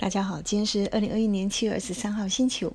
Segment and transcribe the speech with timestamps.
[0.00, 2.74] 大家好，今天是二零二一年七月二十三号，星期五。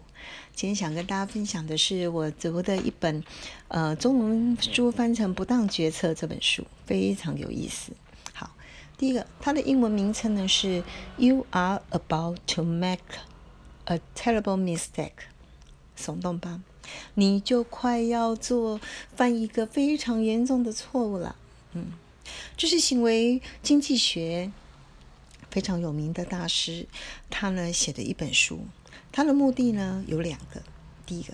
[0.54, 3.23] 今天想跟大家分享的是我读的一本，
[3.67, 7.93] 呃，中文书翻成《不当决策》这本书，非常有意思。
[8.31, 8.51] 好，
[8.96, 10.83] 第一个，它的英文名称呢是
[11.17, 13.02] “You are about to make
[13.86, 15.26] a terrible mistake”，
[15.98, 16.62] 耸动吧？
[17.16, 18.80] 你就快要做
[19.16, 21.36] 犯一个非常严重的错误了。
[21.73, 21.88] 嗯，
[22.55, 24.52] 这是行为经济学。
[25.55, 26.85] 非常有名的大师，
[27.29, 28.68] 他呢写的一本书，
[29.09, 30.61] 他的目的呢有两个。
[31.05, 31.33] 第一个，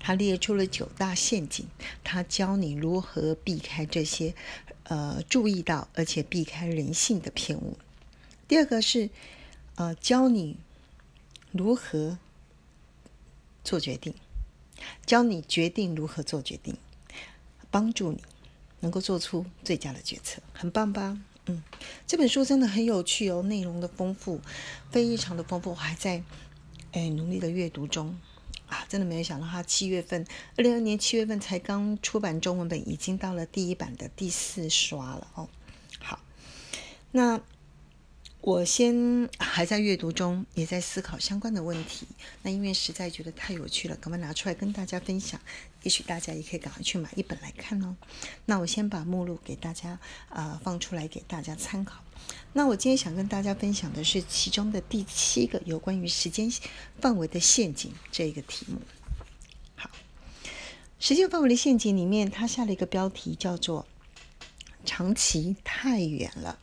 [0.00, 1.68] 他列出了九大陷阱，
[2.02, 4.34] 他教你如何避开这些，
[4.82, 7.78] 呃，注意到而且避开人性的骗误。
[8.48, 9.08] 第二个是，
[9.76, 10.56] 呃，教你
[11.52, 12.18] 如何
[13.62, 14.12] 做决定，
[15.06, 16.76] 教你决定如何做决定，
[17.70, 18.20] 帮助你
[18.80, 21.20] 能够做出最佳的决策，很棒吧？
[21.50, 21.62] 嗯，
[22.06, 24.40] 这本书真的很有趣哦，内容的丰富，
[24.90, 26.22] 非常的丰富，我还在
[26.92, 28.16] 哎努力的阅读中
[28.68, 30.24] 啊，真的没有想到他七月份，
[30.56, 35.48] 二零二年七月份才刚出版中文本，已经到了第一版的第四刷了哦。
[35.98, 36.20] 好，
[37.10, 37.40] 那。
[38.42, 42.06] 我先还在阅读中，也在思考相关的问题。
[42.42, 45.38] 那因为实在觉得太有趣了，赶快拿出来跟大家分享。
[45.82, 47.94] 也许大家也可以赶快去买一本来看哦。
[48.46, 49.98] 那我先把目录给大家
[50.30, 52.02] 啊放出来给大家参考。
[52.54, 56.50] 那我今天想跟大家分享的是其中的第七个有关于时间
[56.98, 58.80] 范围的陷阱这个题目。
[59.76, 59.90] 好，
[60.98, 63.86] 时间范围的陷阱里面，它下了一个标题叫做
[64.86, 66.58] “长期太远了”。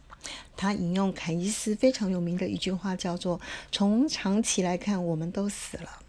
[0.56, 3.40] 他引用凯伊斯非常有名的一句话，叫做
[3.72, 6.02] “从长期来看，我们都死了”。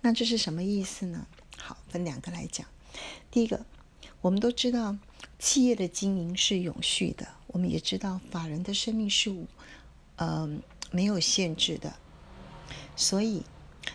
[0.00, 1.26] 那这是什么意思呢？
[1.58, 2.66] 好，分两个来讲。
[3.30, 3.66] 第一个，
[4.22, 4.96] 我们都知道
[5.38, 9.46] 企业的经营是永续的，我们也知道法人的生命是无，
[10.16, 10.48] 呃，
[10.90, 11.94] 没有限制的。
[12.96, 13.42] 所以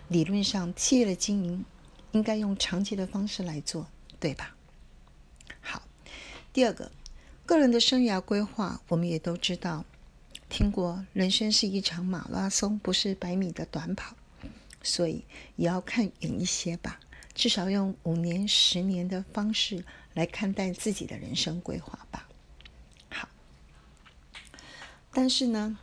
[0.07, 1.65] 理论上，企业的经营
[2.11, 3.87] 应该用长期的方式来做，
[4.19, 4.55] 对吧？
[5.59, 5.81] 好，
[6.53, 6.91] 第二个。
[7.45, 9.83] 个人的生涯规划，我们也都知道，
[10.47, 14.15] 听过人生是一场马拉松，不是百米的短跑，
[14.81, 15.25] 所以
[15.57, 16.99] 也要看远一些吧。
[17.35, 19.83] 至少用五年、十年的方式
[20.13, 22.29] 来看待自己的人生规划吧。
[23.09, 23.27] 好，
[25.11, 25.77] 但是呢，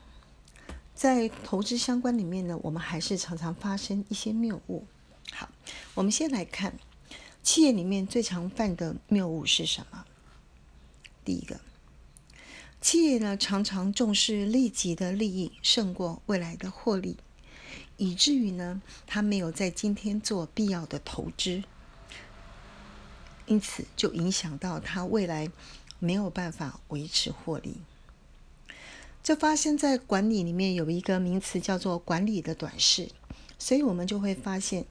[0.94, 4.86] 在投资相关里面呢，我们还是常常发生一些谬误。
[5.32, 5.48] 好，
[5.94, 6.72] 我们先来看
[7.42, 10.06] 企业里面最常犯的谬误是什么？
[11.30, 11.60] 第一个，
[12.80, 17.18] 企业呢常常重视立即的利益胜过未来的获利，
[17.98, 21.62] 以至于呢，他没有在今天做必要的投资，
[23.46, 25.48] 因此就影响到他未来
[26.00, 27.76] 没有办法维持获利。
[29.22, 33.08] 这发生在管理里面有一个名词叫做管理的短视，
[33.56, 34.84] 所以我们就会发现，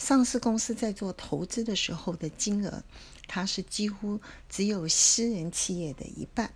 [0.00, 2.82] 上市公司在做投资的时候的金额。
[3.28, 4.18] 它是几乎
[4.48, 6.52] 只有私人企业的一半，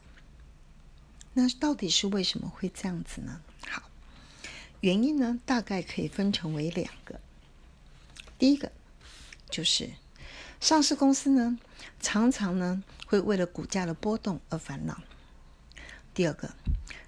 [1.34, 3.42] 那到底是为什么会这样子呢？
[3.68, 3.82] 好，
[4.80, 7.20] 原因呢大概可以分成为两个。
[8.38, 8.72] 第一个
[9.48, 9.88] 就是
[10.58, 11.56] 上市公司呢
[12.00, 14.94] 常常呢会为了股价的波动而烦恼；
[16.12, 16.52] 第二个，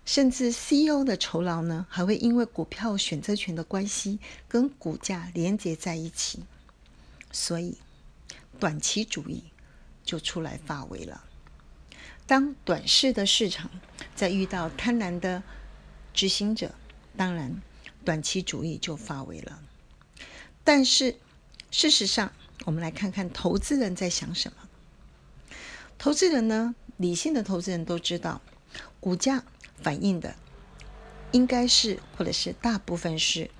[0.06, 4.18] 甚至 CEO 的酬劳呢还会因为股票选择权的关系
[4.48, 6.44] 跟股价连接在一起，
[7.30, 7.76] 所以
[8.58, 9.44] 短期主义。
[10.06, 11.24] 就出来发威了。
[12.28, 13.68] 当短视的市场
[14.14, 15.42] 在遇到贪婪的
[16.14, 16.72] 执行者，
[17.16, 17.60] 当然
[18.04, 19.60] 短期主义就发威了。
[20.62, 21.16] 但是
[21.72, 22.30] 事实上，
[22.66, 24.58] 我们来看看投资人在想什么。
[25.98, 28.40] 投资人呢，理性的投资人都知道，
[29.00, 29.42] 股价
[29.82, 30.34] 反映的
[31.32, 33.50] 应该是，或者是大部分是。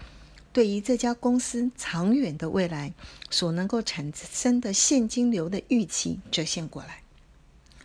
[0.53, 2.95] 对于这家公司长远的未来
[3.29, 7.03] 所能够产生的现金流的预期折现过来，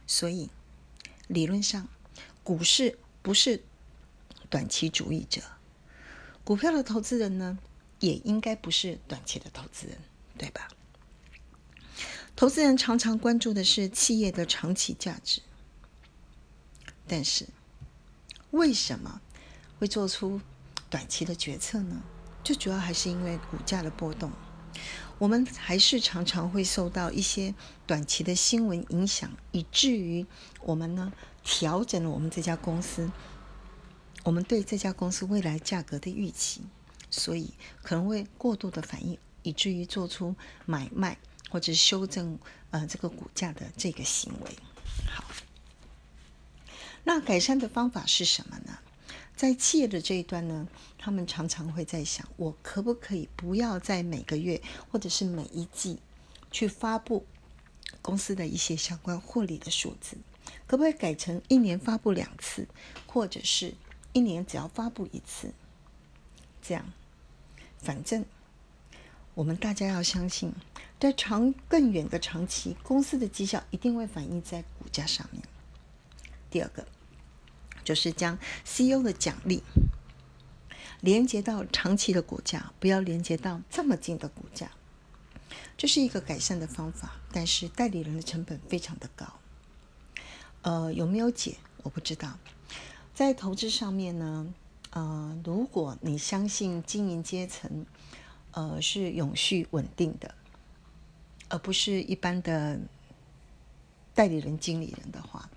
[0.08, 0.50] 所以
[1.28, 1.90] 理论上
[2.46, 3.62] 股市不是
[4.50, 5.42] 短期主义者，
[6.46, 7.60] 股票的投资人呢
[8.00, 9.98] 也应该不是短期的投资人，
[10.38, 10.70] 对吧？
[12.38, 15.42] 投资人常常关注的是企业的长期价值，
[17.06, 17.46] 但是
[18.52, 19.22] 为什么
[19.80, 20.40] 会做出
[20.90, 22.02] 短期的决策呢？
[22.44, 24.32] 最主要还是因为股价的波动，
[25.20, 27.54] 我们还是常常会受到一些
[27.86, 30.26] 短期的新闻影响，以至于
[30.62, 31.14] 我们呢
[31.44, 33.10] 调整了我们这家公司，
[34.24, 36.62] 我们对这家公司未来价格的预期，
[37.10, 37.54] 所以
[37.84, 41.18] 可能会过度的反应，以至于做出买卖
[41.50, 42.38] 或者修正
[42.72, 44.52] 呃这个股价的这个行为。
[47.04, 48.80] 那改善的方法是什么呢？
[49.36, 50.68] 在企业的这一端呢，
[51.00, 54.62] 他们常常会在想，我可不可以不要在每个月
[54.92, 55.98] 或者是每一季
[56.52, 57.26] 去发布
[58.04, 60.16] 公司的一些相关获利的数字？
[60.68, 62.68] 可不可以改成一年发布两次，
[63.08, 63.74] 或者是
[64.14, 65.52] 一年只要发布一次？
[66.62, 66.86] 这样，
[67.80, 68.24] 反正
[69.34, 70.54] 我们大家要相信，
[71.00, 75.42] 在长更远的长期，公司的绩效一定会反映在股价上面。
[76.52, 76.86] 第二个，
[77.84, 79.64] 就是将 CEO 的奖励
[81.00, 84.70] 连接到长期的股价，不要连接到这么近的股价。
[85.76, 89.26] 这是一个改善的方法，但是代理人的成本非常的高。
[90.62, 91.58] 呃，有没有解？
[91.82, 92.38] 我不知道。
[93.16, 94.54] 在投资上面呢，
[94.92, 97.86] 呃，如果你相信经营阶层，
[98.52, 100.36] 呃，是永续稳定的，
[101.50, 102.80] 而不是一般的
[104.14, 105.50] 代理人、经理人的话，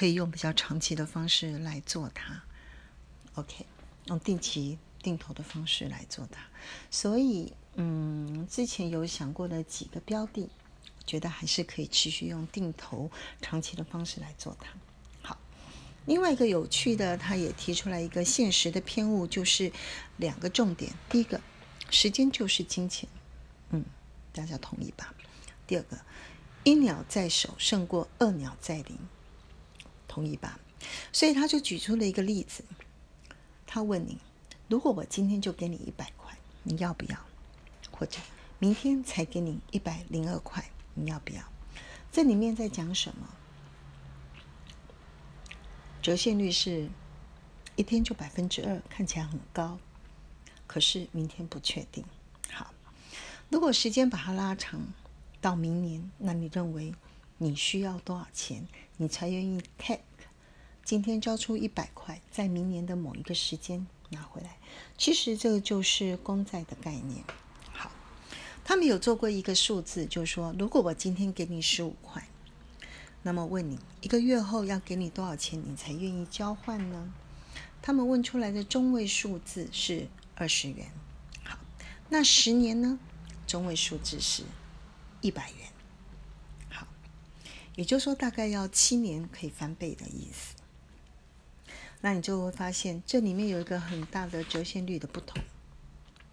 [0.00, 2.42] 可以用比较长期的方式来做它。
[3.34, 3.66] OK，
[4.06, 6.40] 用定期定投的方式来做它。
[6.90, 10.48] 所以，嗯，之前有想过的几个标的。
[11.06, 13.10] 觉得还是可以持续用定投
[13.42, 14.70] 长期的方式来做它。
[15.22, 15.36] 好，
[16.06, 19.72] 另外一个有趣的，他也提出来一个现实的偏误，就是
[20.18, 20.92] 两个重点。
[21.08, 21.40] 第一个，
[21.90, 23.08] 时间就是金钱，
[23.70, 23.84] 嗯，
[24.32, 25.12] 大家同意吧？
[25.66, 25.98] 第二个，
[26.62, 28.96] 一鸟在手胜过二鸟在林，
[30.10, 30.58] 同意吧？
[31.12, 32.64] 所以他就举出了一个例子，
[33.64, 34.18] 他问你：
[34.66, 37.16] 如果我今天就给你一百块，你要不要？
[37.92, 38.18] 或者
[38.58, 40.68] 明天才给你一百零二块？
[40.94, 41.42] 你要不要？
[42.10, 43.28] 这里面在讲什么？
[46.02, 46.88] 折现率是
[47.76, 49.78] 一天就百分之二，看起来很高，
[50.66, 52.04] 可是明天不确定。
[52.50, 52.72] 好，
[53.48, 54.80] 如果时间把它拉长
[55.40, 56.92] 到明年，那你认为
[57.42, 60.02] 你需要多少钱，你才愿意 take？
[60.84, 64.58] 今天交出一百块，在明年的某一个时间拿回来？
[64.98, 67.24] 其实这个就是公债的概念。
[67.72, 67.90] 好
[68.62, 72.28] 他们有做过一个数字，就是说，如果我今天给你十五块，
[73.22, 77.10] 那么问你一个月后要给你多少钱，你才愿意交换呢？
[77.80, 80.90] 他们问出来的中位数字是二十元。
[81.42, 81.58] 好，
[82.10, 82.98] 那十年呢？
[83.46, 84.42] 中位数字是
[85.22, 85.68] 一百元。
[87.80, 90.54] 也就是说，大概要七年可以翻倍的意思。
[92.02, 95.42] 那你就会发现，这里面有一个很大的折现率的不同。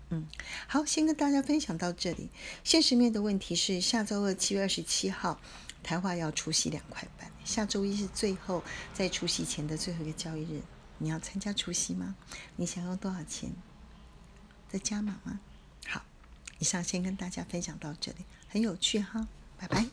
[0.09, 0.27] 嗯，
[0.67, 2.29] 好，先跟大家分享到这里。
[2.65, 5.39] 现实面的问题是，下周二七月二十七号，
[5.81, 7.31] 台化要除息两块半。
[7.45, 8.61] 下周一是最后
[8.93, 10.61] 在除息前的最后一个交易日，
[10.97, 12.17] 你要参加除息吗？
[12.57, 13.49] 你想要多少钱？
[14.67, 15.39] 再加码吗？
[15.87, 16.03] 好，
[16.59, 19.85] 以上先跟大家分享到这里，很有趣哈，拜拜。